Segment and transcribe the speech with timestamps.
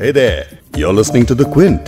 [0.00, 0.40] Hey there,
[0.76, 1.86] you're listening to The Quint.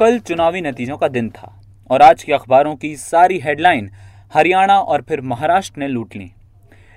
[0.00, 3.90] कल चुनावी नतीजों का दिन था और आज के अखबारों की सारी हेडलाइन
[4.34, 6.30] हरियाणा और फिर महाराष्ट्र ने लूट ली।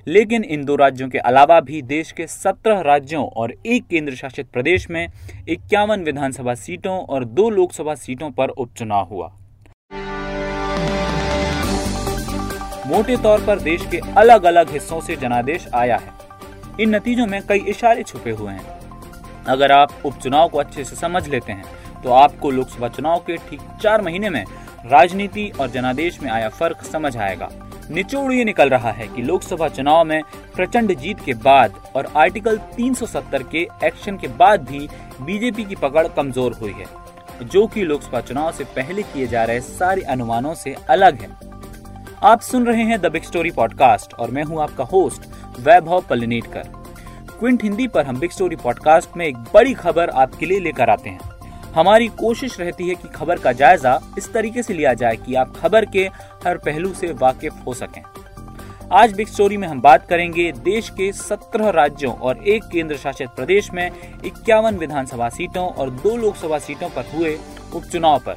[0.07, 4.47] लेकिन इन दो राज्यों के अलावा भी देश के सत्रह राज्यों और एक केंद्र शासित
[4.50, 5.07] प्रदेश में
[5.49, 9.27] इक्यावन विधानसभा सीटों और दो लोकसभा सीटों पर उपचुनाव हुआ।
[12.88, 16.27] मोटे तौर पर देश के अलग अलग हिस्सों से जनादेश आया है।
[16.79, 18.77] इन नतीजों में कई इशारे छुपे हुए हैं।
[19.50, 23.62] अगर आप उपचुनाव को अच्छे से समझ लेते हैं तो आपको लोकसभा चुनाव के ठीक
[23.81, 24.44] चार महीने में
[24.85, 27.49] राजनीति और जनादेश में आया फ़र्क समझ आएगा।
[27.91, 30.21] निचोड़ ये निकल रहा है कि लोकसभा चुनाव में
[30.55, 34.88] प्रचंड जीत के बाद और आर्टिकल 370 के एक्शन के बाद भी
[35.21, 36.85] बीजेपी की पकड़ कमज़ोर हुई है,
[37.43, 41.29] जो कि लोकसभा चुनाव से पहले किए जा रहे सारे अनुमानों से अलग है।
[42.23, 45.29] आप सुन रहे हैं द बिग स्टोरी पॉडकास्ट और मैं हूँ आपका होस्ट,
[45.59, 46.77] वैभव पलनीटकर
[47.40, 51.09] क्विंट हिंदी पर हम बिग स्टोरी पॉडकास्ट में एक बड़ी खबर आपके लिए लेकर आते
[51.09, 51.20] हैं।
[51.76, 55.54] हमारी कोशिश रहती है कि खबर का जायजा इस तरीके से लिया जाए कि आप
[55.57, 56.10] खबर के
[56.46, 58.04] हर पहलू से वाकिफ हो सकें।
[58.91, 63.29] आज बिग स्टोरी में हम बात करेंगे देश के 17 राज्यों और एक केंद्र शासित
[63.29, 63.91] प्रदेश में
[64.25, 67.40] इक्यावन विधानसभा सीटों और दो लोकसभा सीटों पर हुए
[67.74, 68.34] उपचुनाव पर,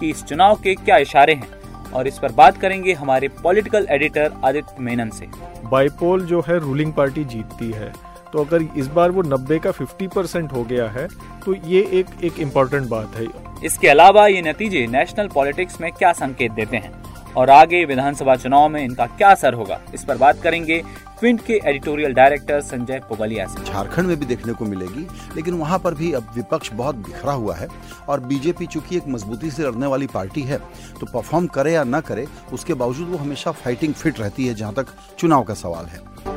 [0.00, 1.56] कि इस चुनाव के क्या इशारे हैं।
[1.92, 5.26] और इस पर बात करेंगे हमारे पॉलिटिकल एडिटर आदित्य मेनन से।
[5.64, 10.08] बाईपोल जो है, रूलिंग पार्टी जीतती है। तो अगर इस बार वो 90 का 50
[10.14, 11.06] परसेंट हो गया है
[11.44, 13.26] तो ये एक एक इम्पोर्टेंट बात है।
[13.64, 16.92] इसके अलावा ये नतीजे नेशनल पॉलिटिक्स में क्या संकेत देते हैं?
[17.34, 19.80] और आगे विधानसभा चुनाव में इनका क्या असर होगा?
[19.94, 20.82] इस पर बात करेंगे
[21.18, 25.78] क्विंट के एडिटोरियल डायरेक्टर संजय पोगलिया से। झारखंड में भी देखने को मिलेगी लेकिन वहाँ
[25.78, 27.68] पर भी अब विपक्ष बहुत बिखरा हुआ है
[28.08, 30.58] और बीजेपी चूँकि एक मजबूती से लड़ने वाली पार्टी है
[31.00, 34.74] तो परफॉर्म करे या न करे उसके बावजूद वो हमेशा फाइटिंग फिट रहती है जहाँ
[34.74, 36.35] तक चुनाव का सवाल है।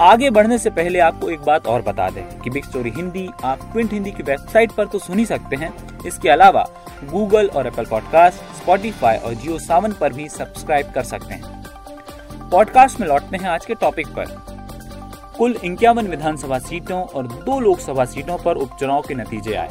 [0.00, 3.60] आगे बढ़ने से पहले आपको एक बात और बता दें कि बिग स्टोरी हिंदी, आप
[3.72, 6.62] क्विंट हिंदी की वेबसाइट पर तो सुन ही सकते हैं। इसके अलावा
[7.04, 11.64] गूगल और एप्पल पॉडकास्ट स्पॉटिफाई और जियो सावन पर भी सब्सक्राइब कर सकते हैं।
[12.50, 14.24] पॉडकास्ट में लौटते हैं आज के टॉपिक पर।
[15.38, 19.70] कुल इक्यावन विधानसभा सीटों और दो लोकसभा सीटों पर उपचुनाव के नतीजे आए।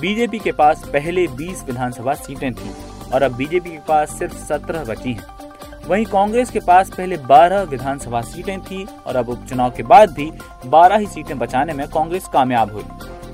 [0.00, 2.74] बीजेपी के पास पहले 20 विधानसभा सीटें थीं
[3.14, 5.41] और अब बीजेपी के पास सिर्फ़ 17 बची हैं।
[5.86, 10.30] वहीं कांग्रेस के पास पहले 12 विधानसभा सीटें थी और अब उपचुनाव के बाद भी
[10.66, 12.84] 12 ही सीटें बचाने में कांग्रेस कामयाब हुई।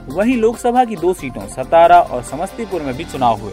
[0.09, 3.53] वहीं लोकसभा की दो सीटों, सतारा और समस्तीपुर में भी चुनाव हुए।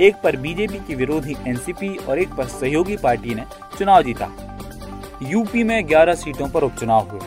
[0.00, 3.44] एक पर बीजेपी की विरोधी एनसीपी और एक पर सहयोगी पार्टी ने
[3.78, 4.28] चुनाव जीता।
[5.22, 7.20] यूपी में 11 सीटों पर उपचुनाव हुए।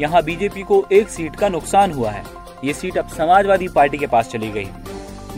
[0.00, 2.24] यहाँ बीजेपी को एक सीट का नुकसान हुआ है।
[2.64, 4.68] ये सीट अब समाजवादी पार्टी के पास चली गई।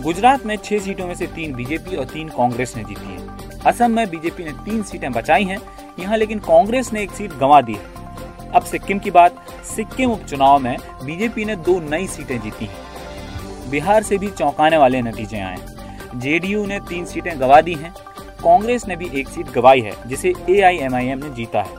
[0.00, 3.90] गुजरात में छह सीटों में से तीन बीजेपी और तीन कांग्रेस ने जीती है। असम
[3.90, 5.58] में बीजेपी ने तीन सीटें बचाई हैं,
[5.98, 10.58] यहाँ लेकिन कांग्रेस ने एक सीट गंवा दी है। अब सिक्किम की बात, सिक्किम उपचुनाव
[10.58, 15.58] में बीजेपी ने दो नई सीटें जीती हैं। बिहार से भी चौंकाने वाले नतीजे आए
[16.16, 17.92] जेडीयू ने तीन सीटें गवा दी हैं,
[18.42, 21.78] कांग्रेस ने भी एक सीट गवाई है, जिसे एआईएमआईएम ने जीता है।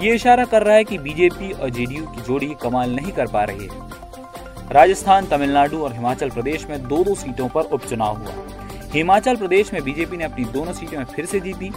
[0.00, 3.44] ये इशारा कर रहा है कि बीजेपी और जेडीयू की जोड़ी कमाल नहीं कर पा
[3.44, 8.57] रही है। राजस्थान, तमिलनाडु और हिमाचल प्रदेश में दो दो सीटों पर उपचुनाव हुआ।
[8.92, 11.70] हिमाचल प्रदेश में बीजेपी ने अपनी दोनों सीटों में फिर से जीती।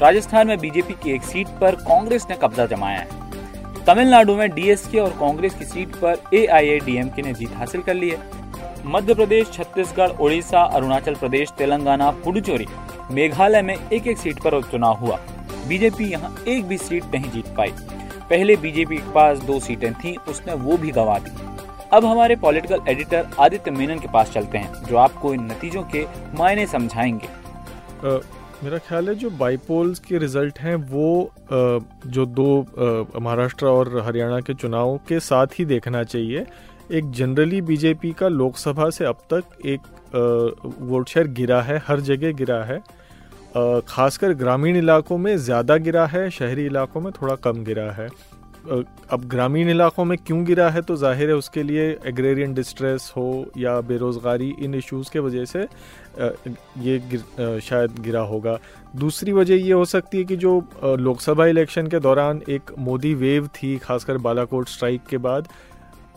[0.00, 4.98] राजस्थान में बीजेपी की एक सीट पर कांग्रेस ने कब्जा जमाया है। तमिलनाडु में डीएसके
[4.98, 8.18] और कांग्रेस की सीट पर एआईएडीएमके ने जीत हासिल कर ली है।
[8.86, 12.66] मध्य प्रदेश, छत्तीसगढ़, ओडिशा, अरुणाचल प्रदेश, तेलंगाना, पुडुचेरी,
[13.10, 15.20] मेघालय में एक एक सीट पर उपचुनाव हुआ।
[15.68, 17.72] बीजेपी यहाँ एक भी सीट नहीं जीत पाई।
[18.30, 21.53] पहले बीजेपी के पास दो सीटें थीं, उसने वो भी गवा दी।
[21.94, 26.04] अब हमारे पॉलिटिकल एडिटर आदित्य मेनन के पास चलते हैं जो आपको इन नतीजों के
[26.38, 28.18] मायने समझाएँगे। आ,
[28.64, 32.48] मेरा ख्याल है जो बाईपोल्स के रिज़ल्ट हैं वो आ, जो दो
[33.20, 36.44] महाराष्ट्र और हरियाणा के चुनाव के साथ ही देखना चाहिए।
[36.92, 39.80] एक जनरली बीजेपी का लोकसभा से अब तक एक
[40.82, 42.82] वोट शेयर गिरा है हर जगह गिरा है।
[43.88, 48.08] खासकर ग्रामीण इलाकों में ज़्यादा गिरा है शहरी इलाकों में थोड़ा कम गिरा है।
[48.64, 53.26] अब ग्रामीण इलाकों में क्यों गिरा है तो ज़ाहिर है उसके लिए एग्रेरियन डिस्ट्रेस हो
[53.58, 58.58] या बेरोज़गारी इन इश्यूज़ के वजह से ये गिर, शायद गिरा होगा।
[58.96, 63.48] दूसरी वजह ये हो सकती है कि जो लोकसभा इलेक्शन के दौरान एक मोदी वेव
[63.54, 65.48] थी खासकर बालाकोट स्ट्राइक के बाद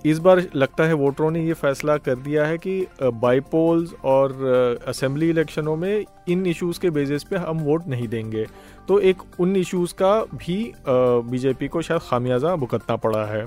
[0.05, 5.29] इस बार लगता है वोटरों ने ये फैसला कर दिया है कि बाईपोल्स और असेंबली
[5.29, 8.45] इलेक्शनों में इन इश्यूज़ के बेसिस पे हम वोट नहीं देंगे।
[8.87, 13.45] तो एक उन इश्यूज़ का भी बीजेपी को शायद खामियाजा भुगतना पड़ा है।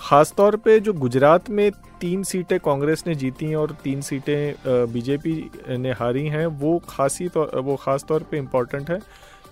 [0.00, 4.54] ख़ास तौर पे जो गुजरात में तीन सीटें कांग्रेस ने जीती हैं और तीन सीटें
[4.92, 8.98] बीजेपी ने हारी हैं, वो खासी तौर वो ख़ास तौर पे इम्पोर्टेंट है,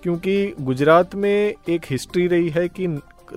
[0.02, 2.86] क्योंकि गुजरात में एक हिस्ट्री रही है कि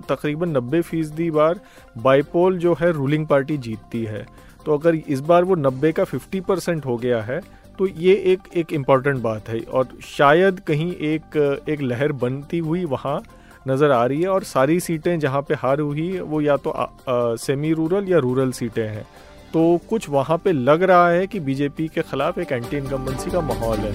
[0.09, 1.59] तकरीबन नब्बे फ़ीसदी बार
[1.97, 4.25] बाईपोल जो है रूलिंग पार्टी जीतती है।
[4.65, 7.39] तो अगर इस बार वो नब्बे का फिफ्टी परसेंट हो गया है
[7.79, 11.35] तो ये एक एक इंपॉर्टेंट बात है और शायद कहीं एक
[11.69, 13.21] एक लहर बनती हुई वहाँ
[13.67, 16.83] नज़र आ रही है और सारी सीटें जहाँ पे हार हुई वो या तो आ,
[16.83, 19.05] आ, सेमी रूरल या रूरल सीटें हैं।
[19.53, 23.41] तो कुछ वहाँ पे लग रहा है कि बीजेपी के खिलाफ एक एंटी इनकम्बेंसी का
[23.41, 23.93] माहौल है।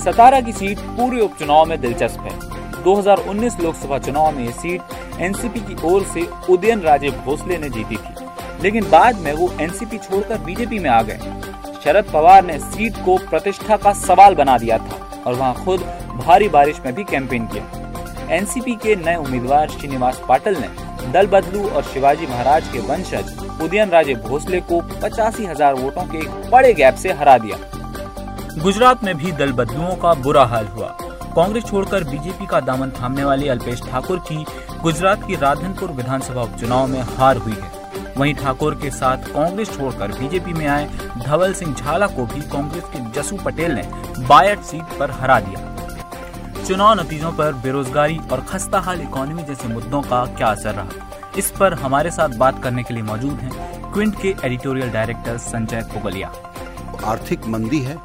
[0.00, 2.38] सतारा की सीट पूरे उपचुनाव में दिलचस्प है।
[2.84, 8.62] 2019 लोकसभा चुनाव में सीट एनसीपी की ओर से उदयन राजे भोसले ने जीती थी।
[8.62, 11.18] लेकिन बाद में वो एनसीपी छोड़कर बीजेपी में आ गए।
[11.84, 15.80] शरद पवार ने सीट को प्रतिष्ठा का सवाल बना दिया था और वहाँ खुद
[16.16, 20.68] भारी बारिश में भी कैंपेन किया। एनसीपी के नए उम्मीदवार श्रीनिवास पाटिल ने
[21.12, 26.26] दल बदलू और शिवाजी महाराज के वंशज उदयन राजे भोसले को पचासी हज़ार वोटों के
[26.50, 27.56] बड़े गैप से हरा दिया।
[28.62, 30.96] गुजरात में भी दल बदलुओं का बुरा हाल हुआ।
[31.36, 34.44] कांग्रेस छोड़कर बीजेपी का दामन थामने वाले अल्पेश ठाकुर की
[34.82, 40.12] गुजरात की राधनपुर विधानसभा उपचुनाव में हार हुई है। वहीं ठाकुर के साथ कांग्रेस छोड़कर
[40.12, 40.86] बीजेपी में आए
[41.26, 43.82] धवल सिंह झाला को भी कांग्रेस के जसू पटेल ने
[44.28, 50.02] बायट सीट पर हरा दिया। चुनाव नतीजों पर बेरोजगारी और खस्ता हाल इकोनॉमी जैसे मुद्दों
[50.02, 50.88] का क्या असर रहा?
[51.38, 55.88] इस पर हमारे साथ बात करने के लिए मौजूद हैं क्विंट के एडिटोरियल डायरेक्टर संजय
[55.92, 56.32] पोगलिया।
[57.04, 57.96] आर्थिक मंदी है,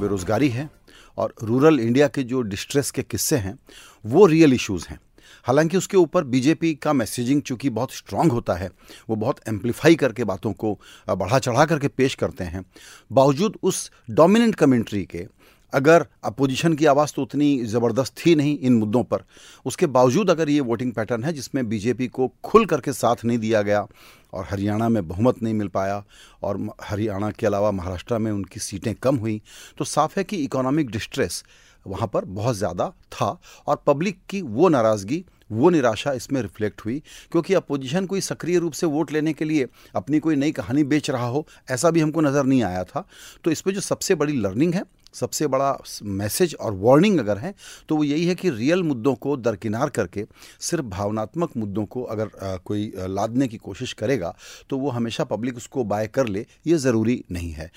[0.00, 0.70] बेरोजगारी है
[1.18, 3.58] और रूरल इंडिया के जो डिस्ट्रेस के किस्से हैं,
[4.04, 4.98] वो रियल इश्यूज़ हैं।
[5.46, 8.70] हालाँकि उसके ऊपर बीजेपी का मैसेजिंग चूँकि बहुत स्ट्रांग होता है,
[9.10, 10.78] वो बहुत एम्पलीफाई करके बातों को
[11.08, 12.64] बढ़ा चढ़ा करके पेश करते हैं।
[13.10, 15.26] बावजूद उस डोमिनेंट कमेंट्री के,
[15.72, 19.22] अगर अपोजिशन की आवाज़ तो उतनी ज़बरदस्त थी नहीं इन मुद्दों पर।
[19.66, 23.62] उसके बावजूद अगर ये वोटिंग पैटर्न है, जिसमें बीजेपी को खुल करके साथ नहीं दिया
[23.62, 23.86] गया
[24.32, 26.02] और हरियाणा में बहुमत नहीं मिल पाया
[26.42, 29.40] और हरियाणा के अलावा महाराष्ट्र में उनकी सीटें कम हुई।
[29.78, 31.44] तो साफ़ है कि इकोनॉमिक डिस्ट्रेस
[31.86, 36.98] वहाँ पर बहुत ज़्यादा था और पब्लिक की वो नाराज़गी वो निराशा इसमें रिफ्लेक्ट हुई
[37.32, 39.66] क्योंकि अपोजिशन कोई सक्रिय रूप से वोट लेने के लिए
[39.96, 43.06] अपनी कोई नई कहानी बेच रहा हो ऐसा भी हमको नज़र नहीं आया था।
[43.44, 44.84] तो इसमें जो सबसे बड़ी लर्निंग है
[45.14, 47.54] सबसे बड़ा मैसेज और वार्निंग अगर है
[47.88, 50.24] तो वो यही है कि रियल मुद्दों को दरकिनार करके
[50.60, 54.34] सिर्फ़ भावनात्मक मुद्दों को अगर आ, कोई लादने की कोशिश करेगा
[54.70, 57.70] तो वो हमेशा पब्लिक उसको बाय कर ले ये ज़रूरी नहीं है।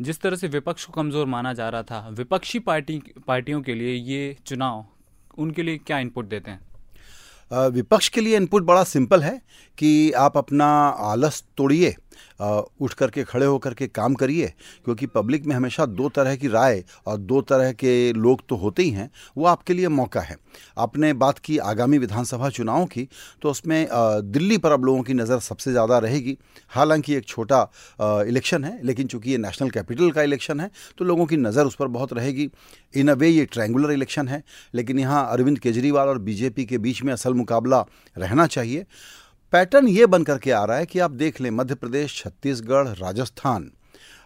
[0.00, 3.94] जिस तरह से विपक्ष को कमज़ोर माना जा रहा था विपक्षी पार्टी पार्टियों के लिए
[3.94, 4.84] ये चुनाव
[5.38, 6.60] उनके लिए क्या इनपुट देते हैं?
[7.52, 9.40] विपक्ष के लिए इनपुट बड़ा सिंपल है
[9.78, 11.94] कि आप अपना आलस तोड़िए।
[12.40, 14.46] उठ करके खड़े होकर के काम करिए,
[14.84, 18.82] क्योंकि पब्लिक में हमेशा दो तरह की राय और दो तरह के लोग तो होते
[18.82, 20.36] ही हैं, वो आपके लिए मौका है।
[20.78, 23.08] आपने बात की आगामी विधानसभा चुनाव की
[23.42, 23.88] तो उसमें
[24.24, 26.36] दिल्ली पर अब लोगों की नज़र सबसे ज़्यादा रहेगी।
[26.70, 27.62] हालाँकि एक छोटा
[28.00, 31.74] इलेक्शन है, लेकिन चूँकि ये नेशनल कैपिटल का इलेक्शन है तो लोगों की नज़र उस
[31.74, 32.50] पर बहुत रहेगी।
[32.94, 34.42] इन अ वे ये ट्रैंगुलर इलेक्शन है,
[34.74, 37.84] लेकिन यहाँ अरविंद केजरीवाल और बीजेपी के बीच में असल मुकाबला
[38.16, 38.84] रहना चाहिए।
[39.52, 43.70] पैटर्न ये बन करके आ रहा है कि आप देख लें, मध्य प्रदेश, छत्तीसगढ़, राजस्थान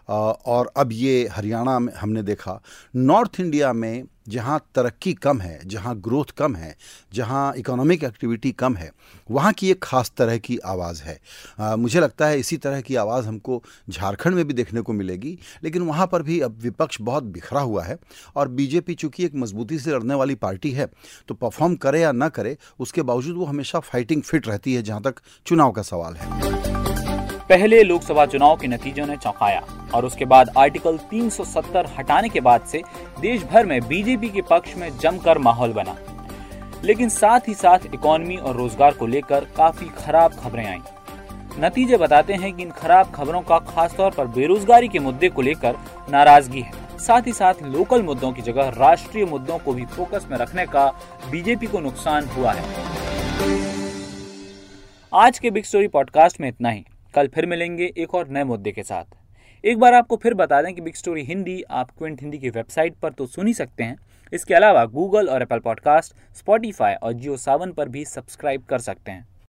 [0.08, 2.60] और अब ये हरियाणा में हमने देखा,
[2.96, 6.74] नॉर्थ इंडिया में जहाँ तरक्की कम है जहाँ ग्रोथ कम है
[7.14, 8.90] जहाँ इकोनॉमिक एक्टिविटी कम है
[9.30, 11.18] वहाँ की एक ख़ास तरह की आवाज़ है।
[11.60, 15.38] आ, मुझे लगता है इसी तरह की आवाज़ हमको झारखंड में भी देखने को मिलेगी
[15.64, 17.98] लेकिन वहाँ पर भी अब विपक्ष बहुत बिखरा हुआ है
[18.36, 20.88] और बीजेपी चूँकि एक मजबूती से लड़ने वाली पार्टी है
[21.28, 25.02] तो परफॉर्म करे या ना करे उसके बावजूद वो हमेशा फाइटिंग फिट रहती है जहाँ
[25.02, 26.85] तक चुनाव का सवाल है।
[27.50, 29.62] पहले लोकसभा चुनाव के नतीजों ने चौंकाया
[29.94, 32.82] और उसके बाद आर्टिकल 370 हटाने के बाद से
[33.20, 35.96] देश भर में बीजेपी के पक्ष में जमकर माहौल बना।
[36.84, 40.78] लेकिन साथ ही साथ इकोनॉमी और रोज़गार को लेकर काफ़ी खराब खबरें आई।
[41.60, 45.76] नतीजे बताते हैं कि इन खराब खबरों का खासतौर पर बेरोजगारी के मुद्दे को लेकर
[46.10, 50.36] नाराज़गी है। साथ ही साथ लोकल मुद्दों की जगह राष्ट्रीय मुद्दों को भी फोकस में
[50.38, 50.86] रखने का
[51.30, 52.64] बीजेपी को नुकसान हुआ है।
[55.14, 56.84] आज के बिग स्टोरी पॉडकास्ट में इतना ही।
[57.16, 59.04] कल फिर मिलेंगे एक और नए मुद्दे के साथ।
[59.64, 62.94] एक बार आपको फिर बता दें कि बिग स्टोरी हिंदी आप क्विंट हिंदी की वेबसाइट
[62.94, 63.96] पर तो सुन ही सकते हैं।
[64.32, 69.12] इसके अलावा गूगल और एप्पल पॉडकास्ट स्पॉटीफाई और जियो सावन पर भी सब्सक्राइब कर सकते
[69.12, 69.26] हैं।